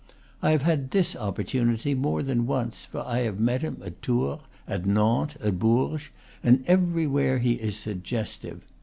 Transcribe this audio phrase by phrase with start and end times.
[0.41, 4.39] I have had this opportunity more than once, for I have met him at Tours,
[4.67, 6.09] at Nantes, at Bourges;
[6.41, 8.61] and everywhere he is suggestive.